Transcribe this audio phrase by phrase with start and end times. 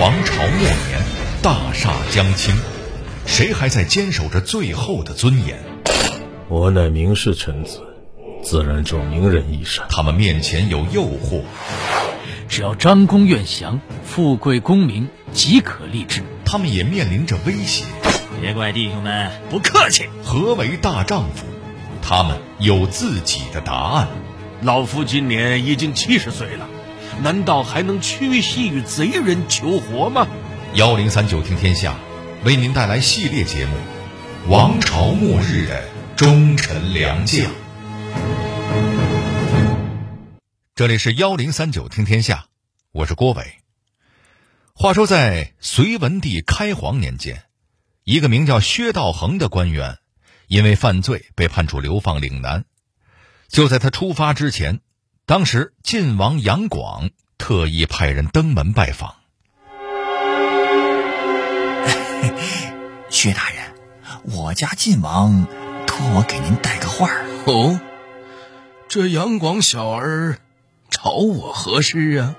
[0.00, 1.04] 王朝末年，
[1.42, 2.56] 大厦将倾，
[3.26, 5.58] 谁还在坚守着最后的尊严？
[6.48, 7.82] 我乃名士臣子，
[8.42, 9.84] 自然受名人一身。
[9.90, 11.42] 他们面前有诱惑，
[12.48, 16.22] 只要张公愿降，富贵功名即可立志。
[16.46, 17.84] 他们也面临着威胁。
[18.40, 20.08] 别怪弟兄们不客气。
[20.24, 21.44] 何为大丈夫？
[22.00, 24.08] 他们有自己的答案。
[24.62, 26.66] 老夫今年已经七十岁了，
[27.22, 30.26] 难道还能屈膝与贼人求活吗？
[30.74, 31.94] 幺零三九听天下，
[32.44, 33.74] 为您带来系列节目
[34.50, 35.84] 《王朝末日的
[36.16, 37.40] 忠臣良将》。
[40.74, 42.46] 这里是幺零三九听天下，
[42.90, 43.56] 我是郭伟。
[44.72, 47.42] 话说，在隋文帝开皇年间，
[48.04, 49.98] 一个名叫薛道衡的官员，
[50.46, 52.64] 因为犯罪被判处流放岭南。
[53.48, 54.80] 就在他出发之前，
[55.30, 59.14] 当时晋王杨广特意派人登门拜访。
[63.10, 63.62] 薛大人，
[64.24, 65.46] 我家晋王
[65.86, 67.24] 托我给您带个话儿。
[67.46, 67.78] 哦，
[68.88, 70.38] 这杨广小儿
[70.90, 72.34] 找我何事啊？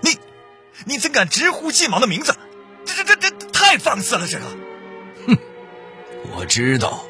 [0.00, 0.18] 你，
[0.84, 2.34] 你怎敢直呼晋王的名字？
[2.84, 4.26] 这这这这太放肆了！
[4.26, 4.46] 这个，
[5.28, 5.38] 哼，
[6.34, 7.04] 我知道。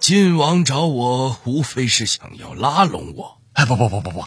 [0.00, 3.38] 晋王找我，无非是想要拉拢我。
[3.54, 4.24] 哎，不不不不不，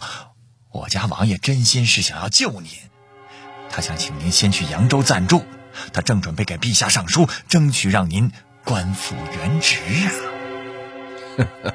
[0.72, 2.70] 我家王爷真心是想要救您，
[3.70, 5.44] 他想请您先去扬州暂住，
[5.92, 8.32] 他正准备给陛下上书，争取让您
[8.64, 9.76] 官复原职
[11.38, 11.72] 啊。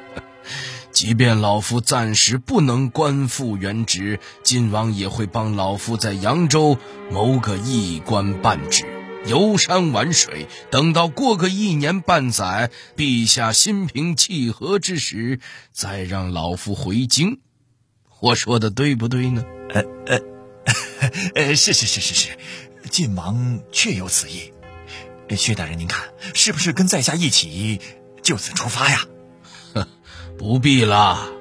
[0.90, 6.78] 即便老夫暂时不能官复原职，晋王也会帮老夫在扬州
[7.10, 8.84] 谋个一官半职。
[9.26, 15.40] 游山玩水，等到过个一年半载，陛下心平气和之时，
[15.72, 17.40] 再让老夫回京。
[18.20, 19.44] 我说的对不对呢？
[19.70, 20.20] 呃呃，
[21.34, 22.38] 呃， 是是是是是，
[22.90, 24.52] 晋王确有此意。
[25.36, 27.80] 薛大人，您看是不是跟在下一起
[28.22, 29.06] 就此出发呀？
[29.74, 29.88] 哼，
[30.38, 31.33] 不必了。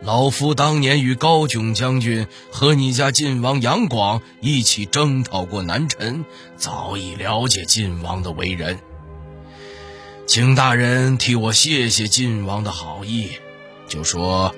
[0.00, 6.24] 老夫当年与高炯将军和你家晋王杨广一起征讨过南陈，
[6.56, 8.78] 早已了解晋王的为人。
[10.26, 13.32] 请大人替我谢谢晋王的好意，
[13.88, 14.54] 就说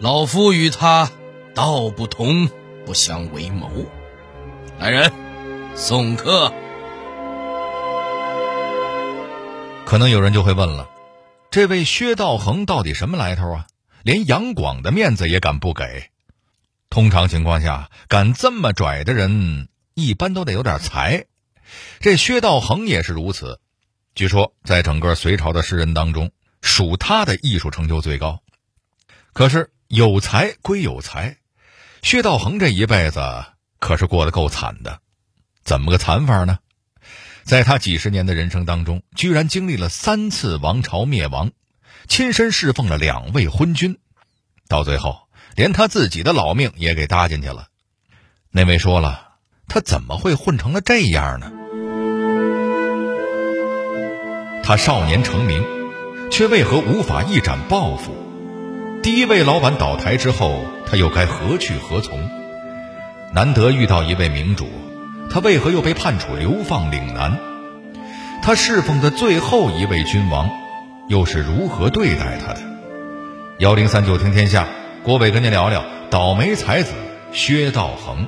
[0.00, 1.10] 老夫与他
[1.54, 2.48] 道不同，
[2.86, 3.68] 不相为谋。
[4.78, 5.12] 来人，
[5.74, 6.52] 送客。
[9.84, 10.88] 可能有人就会问了，
[11.50, 13.66] 这位薛道衡到底什么来头啊？
[14.04, 16.10] 连杨广的面子也敢不给？
[16.90, 21.24] 通常情况下，敢这么拽的人，一般都得有点才。
[22.00, 23.60] 这薛道衡也是如此。
[24.14, 28.42] 据说，在整个隋朝的诗人当中，属他的艺术成就最高。
[29.32, 31.38] 可是有才归有才，
[32.02, 33.46] 薛道衡这一辈子
[33.78, 35.00] 可是过得够惨的。
[35.64, 36.58] 怎么个惨法呢？
[37.44, 41.52] 在他几十年的人生当中，居然经历了三次王朝灭亡。
[42.08, 43.98] 亲身侍奉了两位昏君，
[44.68, 47.66] 到最后连他自己的老命也给搭进去了。
[48.50, 49.34] 那位说了，
[49.68, 51.50] 他怎么会混成了这样呢？
[54.62, 55.64] 他少年成名，
[56.30, 58.14] 却为何无法一展抱负？
[59.02, 62.30] 第一位老板倒台之后，他又该何去何从？
[63.32, 64.70] 难得遇到一位明主，
[65.30, 67.38] 他为何又被判处流放岭南？
[68.42, 70.63] 他侍奉的最后一位君王。
[71.06, 72.62] 又是如何对待他的？
[73.58, 74.66] 幺零三九听天下，
[75.02, 76.94] 郭伟跟您聊聊倒霉才子
[77.32, 78.26] 薛道衡。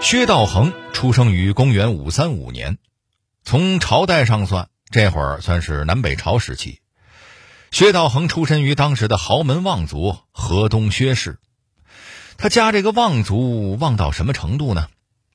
[0.00, 2.78] 薛道衡出生于公元五三五年，
[3.44, 6.80] 从朝代上算，这会儿算是南北朝时期。
[7.70, 11.38] 薛道衡出身于当时的豪门望族河东薛氏，
[12.36, 14.88] 他家这个望族望到什么程度呢？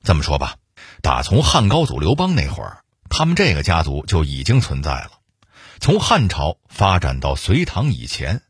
[0.04, 0.56] 这么说吧。
[1.02, 5.12] 打从汉高祖刘邦那会儿，他们这个家族就已经存在了。
[5.80, 8.42] 从汉朝发展到隋唐以前，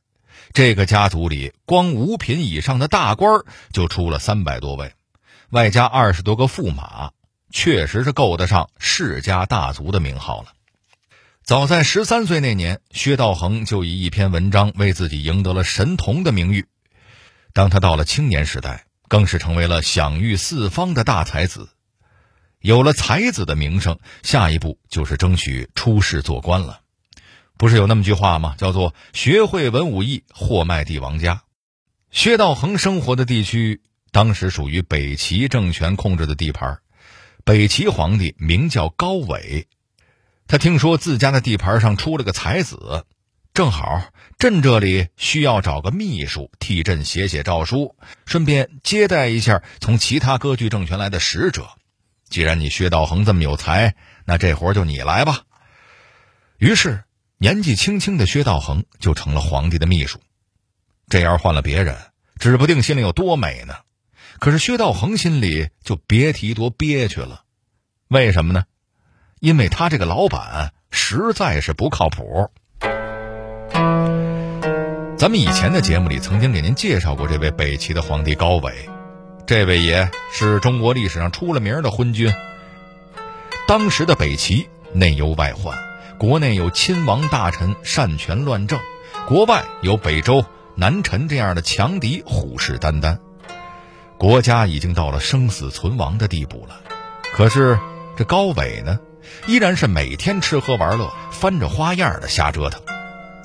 [0.55, 3.43] 这个家族里光五品以上的大官
[3.73, 4.95] 就出了三百多位，
[5.51, 7.11] 外加二十多个驸马，
[7.51, 10.49] 确实是够得上世家大族的名号了。
[11.45, 16.67] 早在十三岁那年，薛道衡就以一篇文章为自己赢得了神童的名誉。
[17.53, 21.69] 当他到了青年时代，更是成为了享誉四方的大才子。
[22.61, 26.81] 有了才子的名声，下一步就是争取出仕做官了。
[27.57, 28.55] 不是有那么句话吗？
[28.59, 31.43] 叫做“学会文武艺，货卖帝王家”。
[32.11, 33.83] 薛道衡生活的地区
[34.13, 36.79] 当时属于北齐政权控制的地盘，
[37.45, 39.67] 北齐皇帝名叫高纬。
[40.47, 43.05] 他听说自家的地盘上出了个才子，
[43.53, 44.03] 正好
[44.39, 51.69] 朕这里需要找个秘书替朕写写诏书，顺便接待一下从其他割据政权来的使者。
[52.29, 53.95] 既然你薛道衡这么有才，
[54.25, 55.43] 那这活就你来吧。
[56.59, 57.05] 于是，
[57.39, 60.21] 年纪轻轻的薛道衡就成了皇帝的秘书。
[61.09, 61.97] 这要换了别人，
[62.39, 63.75] 指不定心里有多美呢。
[64.39, 67.43] 可是薛道衡心里就别提多憋屈了。
[68.09, 68.65] 为什么呢？
[69.41, 72.51] 因为他这个老板实在是不靠谱。
[75.17, 78.89] 咱们以前的节目里曾经给您介绍过这位北齐的皇帝高纬，
[79.49, 82.31] 这位爷是中国历史上出了名的昏君。
[83.67, 85.75] 当时的北齐内忧外患，
[86.19, 88.79] 国内有亲王大臣擅权乱政，
[89.27, 90.45] 国外有北周。
[90.75, 93.19] 南陈这样的强敌虎视眈眈，
[94.19, 96.83] 国家已经到了生死存亡的地步了。
[97.33, 97.79] 可是
[98.17, 99.01] 这高纬呢，
[99.47, 102.83] 依然是每天吃喝玩乐，翻着花样的瞎折腾。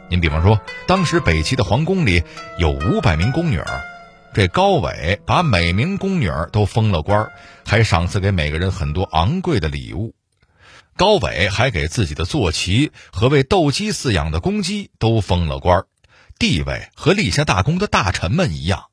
[0.09, 2.23] 您比方说，当时北齐的皇宫里
[2.59, 3.81] 有五百名宫女儿，
[4.33, 7.31] 这高纬把每名宫女儿都封了官，
[7.65, 10.15] 还赏赐给每个人很多昂贵的礼物。
[10.97, 15.85] 高纬还给自己的坐骑和为斗鸡饲养的公鸡都封了官。
[16.39, 18.85] 地位和立下大功的大臣们一样，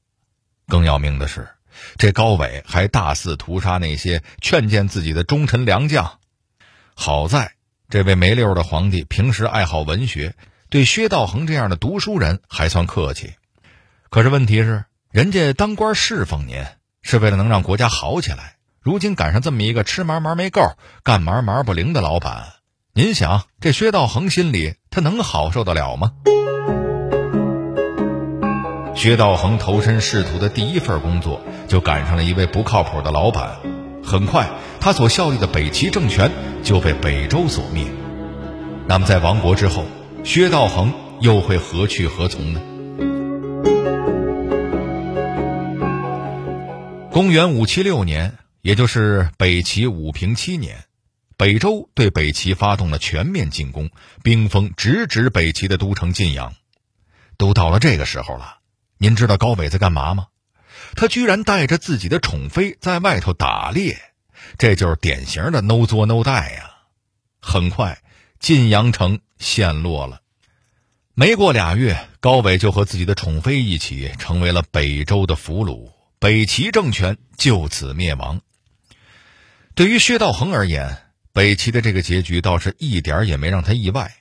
[0.69, 1.49] 更要命的是，
[1.97, 6.19] 这高纬还大肆屠杀那些劝谏自己的忠臣良将。
[6.95, 7.55] 好在
[7.89, 10.35] 这位没溜的皇帝平时爱好文学，
[10.69, 13.33] 对薛道衡这样的读书人还算客气。
[14.11, 16.65] 可是问题是，人家当官侍奉您，
[17.03, 18.59] 是为了能让国家好起来。
[18.81, 20.62] 如今赶上这么一个吃嘛嘛没够、
[21.03, 22.45] 干嘛嘛不灵的老板，
[22.95, 26.12] 您想这薛道衡心里他能好受得了吗？
[28.95, 33.56] 薛道衡投身仕途的第一份工作，就赶上了一位不靠谱的老板。
[34.05, 34.49] 很快，
[34.81, 36.31] 他所效力的北齐政权
[36.63, 37.85] 就被北周所灭。
[38.87, 39.85] 那么，在亡国之后，
[40.23, 42.61] 薛道衡又会何去何从呢？
[47.12, 50.85] 公元五七六年，也就是北齐武平七年，
[51.37, 53.91] 北周对北齐发动了全面进攻，
[54.23, 56.55] 兵锋直指北齐的都城晋阳。
[57.37, 58.59] 都到了这个时候了。
[58.97, 60.29] 您知道高纬在干嘛吗？
[60.95, 63.99] 他居然带着自己的宠妃在外头打猎，
[64.56, 66.71] 这就是典型的 “no 作 no 带”呀！
[67.41, 67.99] 很快，
[68.39, 70.21] 晋阳城陷落了。
[71.15, 78.43] 没过俩月，高纬就和自己的宠妃一起成为了北周的俘虏，北齐政权就此灭亡。
[79.75, 80.99] 对于薛道衡而言，
[81.32, 84.17] 北齐的这个结局倒是一点也没让他意外。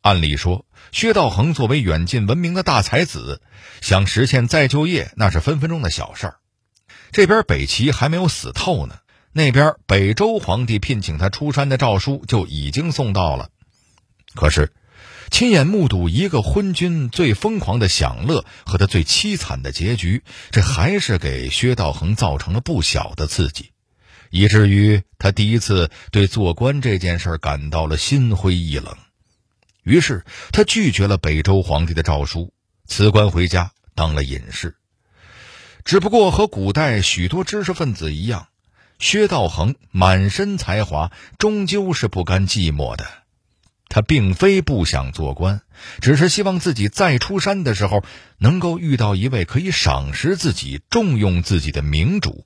[0.00, 3.42] 按理说，薛道衡作为远近闻名的大才子，
[3.80, 6.36] 想实现再就业那是分分钟的小事儿。
[7.10, 9.00] 这边北齐还没有死透呢，
[9.32, 13.50] 那边北周皇帝聘请他出山的诏书就已经送到了。
[14.36, 14.72] 可是，
[15.34, 20.22] 亲眼目睹一个昏君最疯狂的享乐和他最凄惨的结局，
[20.52, 23.72] 这还是给薛道衡造成了不小的刺激，
[24.30, 28.96] 以至于他第一次对做官这件事感到了心灰意冷。
[29.82, 32.52] 于是他拒绝了北周皇帝的诏书，
[32.86, 34.76] 辞官回家当了隐士。
[35.84, 38.46] 只不过和古代许多知识分子一样，
[39.00, 43.23] 薛道衡满身才华，终究是不甘寂寞的。
[43.88, 45.60] 他并非不想做官，
[46.00, 48.02] 只是希望自己再出山的时候，
[48.38, 52.44] 能够遇到一位可以赏识自己、重用自己的明主。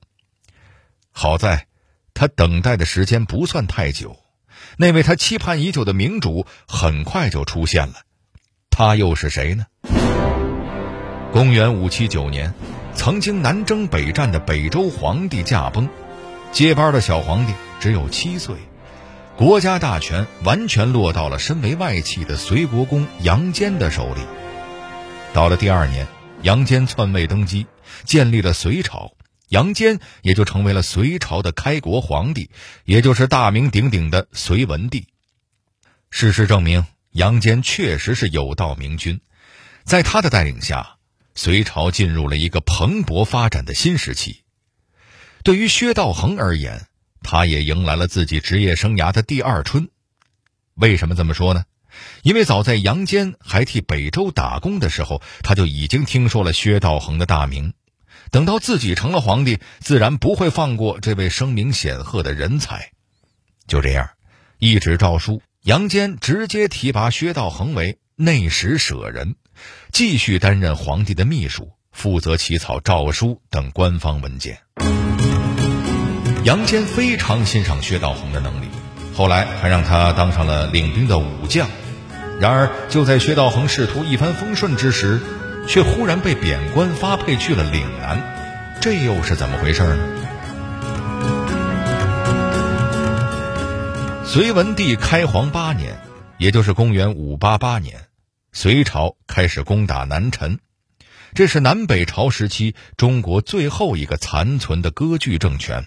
[1.11, 1.67] 好在，
[2.13, 4.17] 他等待的时间不算太久。
[4.77, 7.95] 那位他期盼已久的明主很快就出现了，
[8.69, 9.65] 他又是谁呢？
[11.31, 12.53] 公元五七九年，
[12.93, 15.89] 曾经南征北战的北周皇帝驾崩，
[16.51, 18.55] 接班的小皇帝只有七岁，
[19.39, 24.19] 国家大权完全落到了身为外戚的隋国公杨坚的手里。
[25.33, 26.05] 到了第二年，
[26.41, 27.65] 杨坚篡位登基，
[28.03, 29.13] 建立了隋朝。
[29.47, 32.49] 杨坚也就成为了隋朝的开国皇帝，
[32.83, 35.07] 也就是大名鼎鼎的隋文帝。
[36.09, 39.21] 事实证明，杨坚确实是有道明君，
[39.85, 40.97] 在他的带领下，
[41.33, 44.41] 隋朝进入了一个蓬勃发展的新时期。
[45.45, 46.88] 对于薛道衡而言，
[47.21, 49.89] 他也迎来了自己职业生涯的第二春。
[50.75, 51.65] 为什么这么说呢？
[52.21, 57.73] 因为早在杨坚还替北周打工的时候，他就已经听说了薛道衡的大名。
[58.31, 62.91] 等到自己成了皇帝，自然不会放过这位声名显赫的人才。
[63.67, 64.11] 就这样，
[64.59, 69.35] 一纸诏书，杨坚直接提拔薛道衡为内史舍人，
[69.91, 74.59] 继续担任皇帝的秘书，负责起草诏书等官方文件。
[76.49, 78.65] 杨坚非常欣赏薛道衡的能力，
[79.13, 81.69] 后来还让他当上了领兵的武将。
[82.39, 85.21] 然而，就在薛道衡仕途一帆风顺之时，
[85.67, 89.99] 却忽然被贬官发配去了岭南，这又是怎么回事呢？
[94.25, 96.01] 隋文帝开皇八年，
[96.39, 98.07] 也就是公元五八八年，
[98.53, 100.57] 隋朝开始攻打南陈，
[101.35, 105.85] 这是南北朝时期中国最后一个残存的割据政权。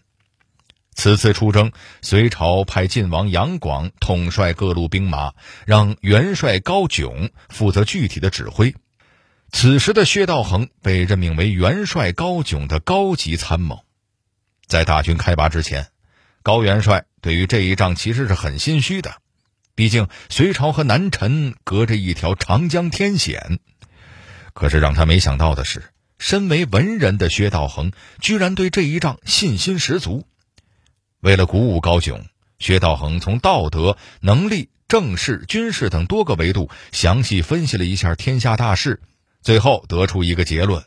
[0.95, 1.73] 此次出征，
[2.03, 5.33] 隋朝派晋王杨广统帅各路兵马，
[5.67, 8.75] 让元帅高炯负责具体的指挥。
[9.51, 13.85] 此时的薛道衡被任命为元帅高炯的高级参谋。
[14.67, 15.89] 在大军开拔之前，
[16.43, 19.17] 高元帅对于这一仗其实是很心虚的，
[19.75, 23.59] 毕竟隋朝和南陈隔着一条长江天险。
[24.55, 25.83] 可是让他没想到的是，
[26.19, 30.27] 身为文人的薛道衡居然对这一仗信心十足。
[31.23, 32.27] 为了鼓舞高炯，
[32.59, 39.01] 薛道衡从道德、能力、政事、军事等多个维度详细分析了一下天下大势，
[39.41, 40.85] 最后得出一个结论：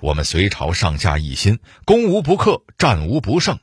[0.00, 3.60] 我们隋朝上下一心，攻无不克，战无不胜。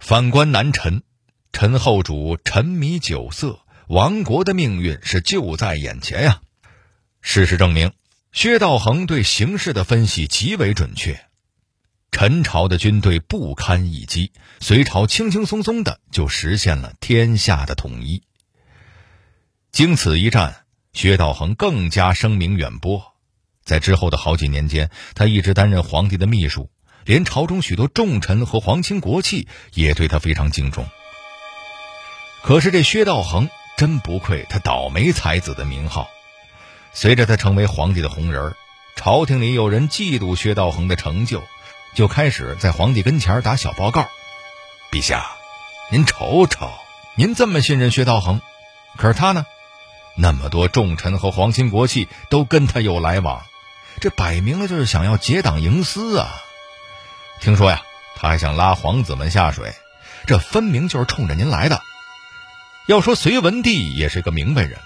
[0.00, 1.04] 反观南陈，
[1.52, 6.40] 陈后主沉迷酒色，亡国的命运是就在眼前呀。
[7.20, 7.92] 事实证明，
[8.32, 11.24] 薛道衡对形势的分析极为准确。
[12.12, 18.22] 陈朝的军队不堪一击，隋朝轻轻松松的就实现了天下的统一。
[19.72, 23.14] 经此一战，薛道衡更加声名远播。
[23.64, 26.68] 在之后的好几年间，他一直担任皇帝的秘书，
[27.04, 30.86] 连朝中许多重臣和皇亲国戚也对他非常敬重。
[32.42, 36.10] 可是这薛道衡真不愧他倒霉才子的名号，
[36.92, 38.54] 随着他成为皇帝的红人
[38.96, 41.42] 朝廷里有人嫉妒薛道衡的成就。
[41.94, 44.08] 就开始在皇帝跟前打小报告，
[44.90, 45.26] 陛下，
[45.90, 46.70] 您瞅瞅，
[47.16, 48.40] 您这么信任薛道衡，
[48.96, 49.44] 可是他呢，
[50.14, 53.42] 那么多重臣和皇亲国戚都跟他有来往，
[54.00, 56.30] 这摆明了就是想要结党营私啊！
[57.40, 57.82] 听说呀，
[58.16, 59.74] 他还想拉皇子们下水，
[60.26, 61.82] 这分明就是冲着您来的。
[62.86, 64.78] 要说隋文帝也是个明白人，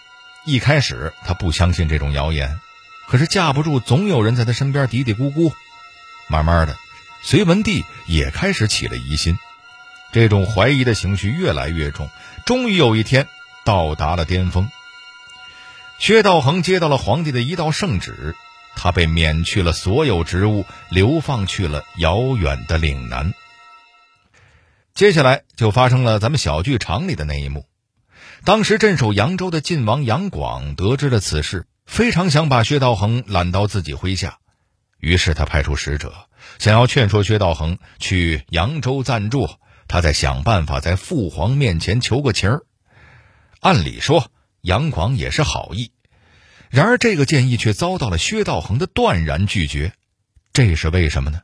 [0.45, 2.61] 一开始他不相信这种谣言，
[3.09, 5.53] 可是架不住总有人在他身边嘀嘀咕咕，
[6.29, 6.77] 慢慢的。
[7.25, 9.39] 隋文帝也开始起了疑心，
[10.13, 12.11] 这种怀疑的情绪越来越重，
[12.45, 13.27] 终于有一天
[13.65, 14.69] 到达了巅峰。
[15.99, 18.37] 薛道衡接到了皇帝的一道圣旨，
[18.77, 23.33] 他被免去了所有职务，流放去了遥远的岭南。
[24.93, 27.65] 接下来就发生了咱们小剧场里的那一幕。
[28.45, 34.41] 当时镇守扬州的晋王杨广得知了此事，非常想把薛道衡揽到自己麾下，
[35.01, 36.13] 于是他派出使者。
[36.59, 39.49] 想要劝说薛道衡去扬州暂住，
[39.89, 42.63] 他再想办法在父皇面前求个情儿。
[43.61, 45.93] 按理说，杨广也是好意，
[46.71, 49.93] 然而这个建议却遭到了薛道衡的断然拒绝。
[50.53, 51.41] 这是为什么呢？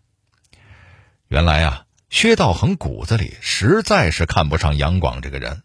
[1.29, 5.63] 原来啊，薛道衡骨子里实在是看不上杨广这个人。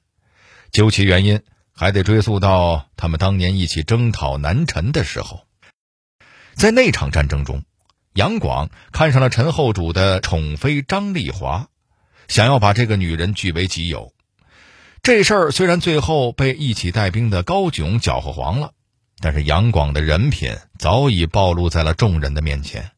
[0.71, 1.41] 究其原因，
[1.73, 5.45] 还得追溯到他们当年一起征讨南陈的时候，
[6.53, 7.63] 在那场战争中。
[8.15, 11.67] 杨广看上了陈后主的宠妃张丽华，
[12.29, 14.13] 想要把这个女人据为己有。
[15.03, 18.71] 这事儿虽然最后被一起带兵的高炯搅和黄了，
[19.19, 22.91] 但是杨广的人品早已暴露在了众人的面前。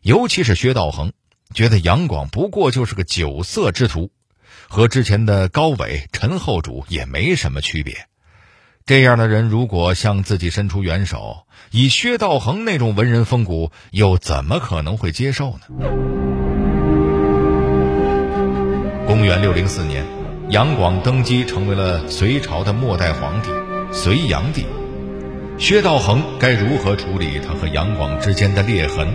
[0.00, 1.12] 尤其是薛道衡，
[1.52, 4.10] 觉得杨广不过就是个酒色之徒，
[4.68, 8.06] 和之前的高伟、陈后主也没什么区别。
[8.86, 11.38] 这样的人如果向自己伸出援手，
[11.72, 15.62] 以薛道衡那种文人风骨，又怎么可能会接受呢？
[19.04, 20.04] 公元六零四年，
[20.50, 23.50] 杨广登基，成为了隋朝的末代皇帝
[23.90, 24.66] 隋炀帝。
[25.58, 29.08] 薛道衡该如何处理他和杨广之间的裂痕？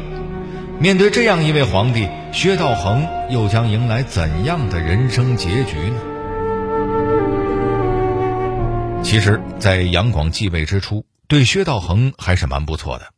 [0.82, 6.02] 面对这样一位皇帝，薛道衡又将迎来怎样的人生结局呢？
[9.02, 13.14] 其实，在杨广继位之初，对薛道衡还是蛮不错的。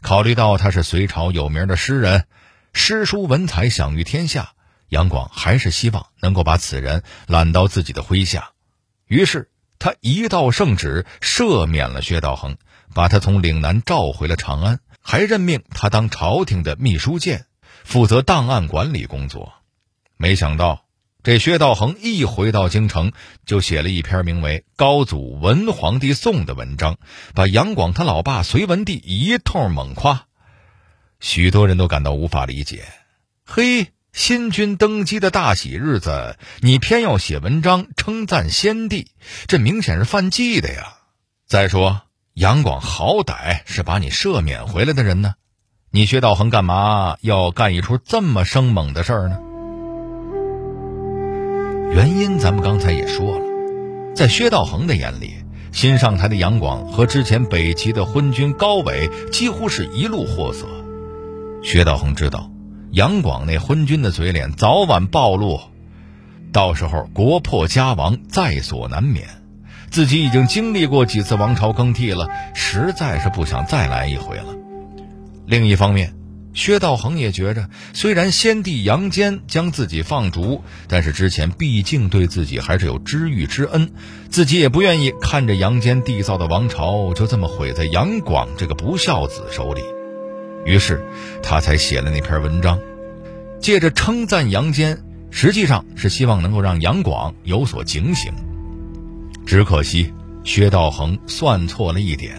[0.00, 2.28] 考虑到他是隋朝有名的诗人，
[2.72, 4.52] 诗书文采享誉天下，
[4.90, 8.52] 杨广还是希望能够把此人揽到自己的麾下。
[9.08, 9.50] 于是，
[9.80, 12.58] 他一道圣旨赦免了薛道衡，
[12.94, 17.46] 把他从岭南召回了长安，还任命他当朝廷的秘书监，
[17.82, 19.52] 负责档案管理工作。
[20.16, 20.84] 没想到。
[21.28, 23.12] 这薛道衡一回到京城，
[23.44, 26.96] 就写了一篇名为《高祖文皇帝颂》的文章，
[27.34, 30.24] 把杨广他老爸隋文帝一通猛夸。
[31.20, 32.82] 许多人都感到无法理解：
[33.44, 39.10] 嘿，新君登基的大喜日子，你偏要写文章称赞先帝，
[39.46, 40.94] 这明显是犯忌的呀！
[41.46, 42.00] 再说
[42.32, 45.34] 杨广好歹是把你赦免回来的人呢，
[45.90, 49.38] 你薛道衡干嘛要干一出这么生猛的事儿呢？
[51.90, 53.44] 原因咱们刚才也说了，
[54.14, 55.34] 在薛道衡的眼里，
[55.72, 60.66] 新上台的杨广和之前北齐的昏君高纬几乎是一路货色。
[61.62, 62.50] 薛道衡知道，
[62.90, 65.60] 杨广那昏君的嘴脸早晚暴露，
[66.52, 69.26] 到时候国破家亡在所难免。
[69.90, 74.54] 自己已经经历过几次王朝更替了，实在是不想再来一回了。
[75.46, 76.14] 另一方面，
[76.58, 83.92] 薛道衡也觉着，虽然先帝杨坚将自己放逐，但是之前毕竟对自己还是有知遇之恩，
[84.28, 89.82] 自己也不愿意看着杨坚缔造的王朝就这么毁在杨广这个不孝子手里。
[90.66, 91.00] 于是，
[91.44, 92.80] 他才写了那篇文章，
[93.60, 94.98] 借着称赞杨坚，
[95.30, 98.32] 实际上是希望能够让杨广有所警醒。
[99.46, 100.12] 只可惜，
[100.42, 102.36] 薛道衡算错了一点，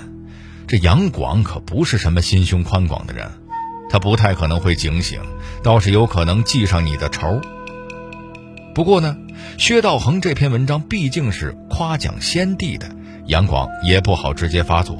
[0.68, 3.32] 这杨广可不是什么心胸宽广的人，
[3.90, 5.20] 他不太可能会警醒，
[5.64, 7.42] 倒是有可能记上你的仇。
[8.76, 9.18] 不过呢，
[9.58, 12.90] 薛道衡这篇文章毕竟是夸奖先帝的，
[13.26, 14.98] 杨广也不好直接发作，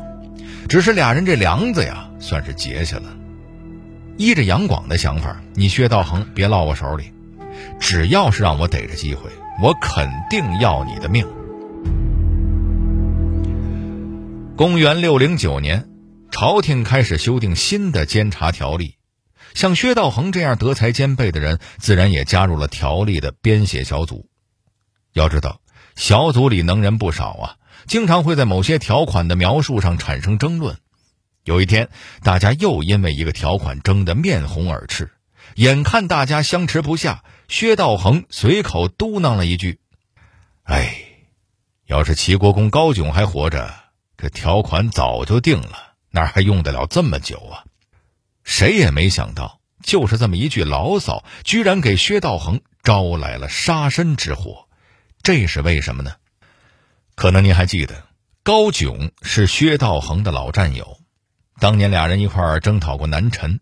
[0.68, 3.04] 只是俩人这梁子呀，算是结下了。
[4.18, 7.14] 依着杨广的想法，你薛道衡别落我手里，
[7.80, 9.30] 只要是让我逮着机会，
[9.64, 11.26] 我肯定要你的命。
[14.58, 15.86] 公元六零九年，
[16.40, 18.96] 朝廷开始修订新的监察条例，
[19.54, 24.30] 像薛道衡这样德才兼备的人，自然也加入了条例的编写小组。
[25.12, 25.60] 要知道，
[25.98, 27.56] 小组里能人不少啊，
[27.88, 30.78] 经常会在某些条款的描述上产生争论。
[31.44, 31.90] 有一天，
[32.24, 35.12] 大家又因为一个条款争得面红耳赤，
[35.56, 39.82] 眼看大家相持不下，薛道衡随口嘟囔了一句
[40.64, 40.96] ：“哎，
[41.86, 43.74] 要是齐国公高炯还活着。”
[44.16, 47.64] 这条款早就定了，哪还用得了这么久啊？
[48.44, 54.68] 谁也没想到，就是这么一句牢骚，居然给薛道衡招来了杀身之祸。
[55.22, 56.14] 这是为什么呢？
[57.16, 58.06] 可能您还记得，
[58.44, 60.98] 高炯是薛道衡的老战友，
[61.60, 63.60] 当年俩人一块儿征讨过南陈。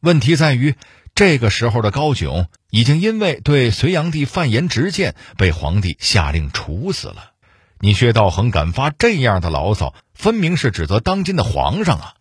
[0.00, 0.74] 问题在于，
[1.14, 7.32] 这个时候的高炯已经因为对隋炀帝犯言直谏，被皇帝下令处死了。
[7.80, 12.14] 你薛道衡敢发这样的牢骚，分明是指责当今的皇上啊！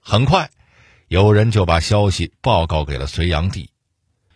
[0.00, 0.50] 很快，
[1.06, 3.70] 有人就把消息报告给了隋炀帝。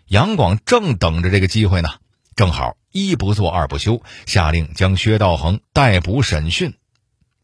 [0.07, 1.89] 杨广正等着这个机会呢，
[2.37, 6.75] 正好一不做二不休，下令将薛道衡逮捕审讯。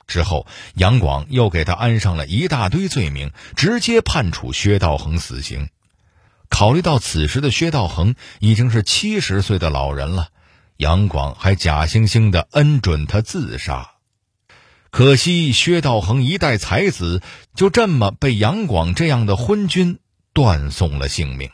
[0.06, 5.68] 之后，杨广又给他安上了一大堆罪名，直接判处薛道衡死刑。
[6.48, 10.28] 考虑到此时的薛道衡已经是七十岁的老人了。
[10.76, 13.89] 杨广还假惺惺的恩准他自杀，
[14.90, 17.22] 可惜薛道衡一代才子
[17.55, 19.98] 就这么被杨广这样的昏君
[20.33, 21.48] 断送了性命。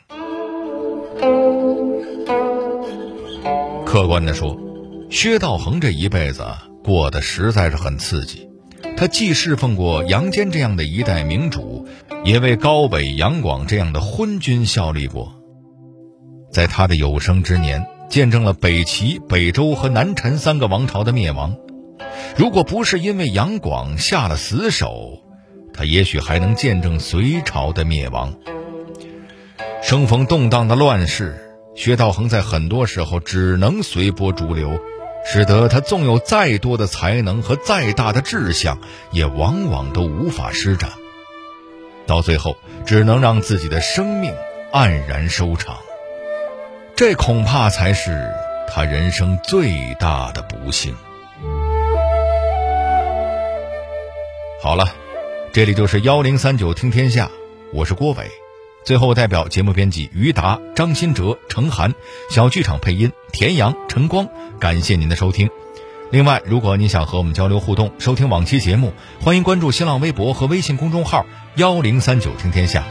[3.85, 4.57] 客观的说，
[5.09, 6.45] 薛道衡这一辈子
[6.83, 8.49] 过得实在是很刺激。
[8.97, 11.87] 他既侍奉过杨坚这样的一代明主，
[12.23, 15.33] 也为高纬、杨广这样的昏君效力过。
[16.51, 17.85] 在他的有生之年。
[18.09, 21.57] 见证了北齐、北周和南陈三个王朝的灭亡。
[22.37, 25.23] 如果不是因为杨广下了死手，
[25.73, 28.35] 他也许还能见证隋朝的灭亡。
[29.81, 31.35] 生逢动荡的乱世，
[31.75, 34.79] 薛道衡在很多时候只能随波逐流，
[35.25, 38.79] 使得他纵有再多的才能和再大的志向，
[39.11, 40.91] 也往往都无法施展。
[42.05, 44.31] 到最后，只能让自己的生命
[44.71, 45.77] 黯然收场。
[46.95, 48.31] 这恐怕才是
[48.67, 50.95] 他人生最大的不幸。
[54.67, 54.93] 好了，
[55.53, 57.31] 这里就是幺零三九听天下，
[57.71, 58.29] 我是郭伟。
[58.83, 61.95] 最后，代表节目编辑于达、张新哲、程涵，
[62.29, 64.27] 小剧场配音田阳、陈光，
[64.59, 65.49] 感谢您的收听。
[66.11, 71.25] 另外，如果您想和我们交流互动、收听往期节目，欢迎关注新浪微博和微信公众号
[71.55, 72.83] 幺零三九听天下。